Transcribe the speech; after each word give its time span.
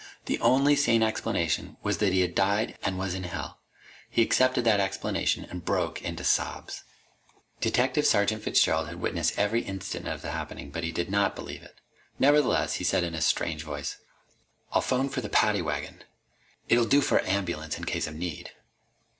The 0.25 0.39
only 0.39 0.75
sane 0.75 1.03
explanation 1.03 1.77
was 1.83 1.99
that 1.99 2.11
he 2.11 2.21
had 2.21 2.33
died 2.33 2.75
and 2.81 2.97
was 2.97 3.13
in 3.13 3.23
hell. 3.23 3.59
He 4.09 4.23
accepted 4.23 4.63
that 4.65 4.79
explanation 4.79 5.45
and 5.45 5.63
broke 5.63 6.01
into 6.01 6.23
sobs. 6.23 6.83
Detective 7.59 8.07
Sergeant 8.07 8.41
Fitzgerald 8.41 8.87
had 8.87 8.99
witnessed 8.99 9.37
every 9.37 9.61
instant 9.61 10.07
of 10.07 10.23
the 10.23 10.31
happening, 10.31 10.71
but 10.71 10.83
he 10.83 10.91
did 10.91 11.11
not 11.11 11.35
believe 11.35 11.61
it. 11.61 11.75
Nevertheless, 12.17 12.73
he 12.77 12.83
said 12.83 13.03
in 13.03 13.13
a 13.13 13.21
strange 13.21 13.61
voice: 13.61 13.97
"I'll 14.71 14.81
phone 14.81 15.07
for 15.07 15.21
the 15.21 15.29
paddy 15.29 15.61
wagon. 15.61 16.03
It'll 16.67 16.85
do 16.85 17.01
for 17.01 17.19
a 17.19 17.27
ambulance, 17.29 17.77
in 17.77 17.83
case 17.85 18.07
of 18.07 18.15
need." 18.15 18.49